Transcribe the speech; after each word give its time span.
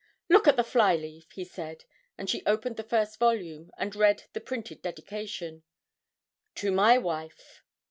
'Look 0.29 0.47
at 0.47 0.55
the 0.55 0.63
fly 0.63 0.95
leaf,' 0.95 1.33
he 1.33 1.45
said, 1.45 1.85
and 2.17 2.27
she 2.27 2.43
opened 2.47 2.77
the 2.77 2.81
first 2.83 3.19
volume, 3.19 3.69
and 3.77 3.95
read 3.95 4.23
the 4.33 4.41
printed 4.41 4.81
dedication, 4.81 5.61
'_To 6.55 6.73
My 6.73 6.97
Wife. 6.97 7.61